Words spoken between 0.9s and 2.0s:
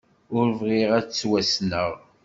ad ttwassneɣ.